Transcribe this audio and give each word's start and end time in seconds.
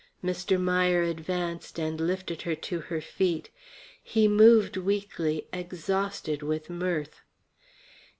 Mr. 0.25 0.59
Meier 0.59 1.03
advanced 1.03 1.77
and 1.79 2.01
lifted 2.01 2.41
her 2.41 2.55
to 2.55 2.79
her 2.79 3.01
feet. 3.01 3.51
He 4.01 4.27
moved 4.27 4.75
weakly, 4.75 5.45
exhausted 5.53 6.41
with 6.41 6.71
mirth. 6.71 7.21